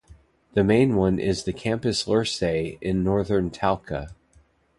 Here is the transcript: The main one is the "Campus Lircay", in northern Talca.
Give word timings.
The 0.55 0.63
main 0.63 0.95
one 0.95 1.19
is 1.19 1.43
the 1.43 1.53
"Campus 1.53 2.05
Lircay", 2.07 2.79
in 2.81 3.03
northern 3.03 3.51
Talca. 3.51 4.15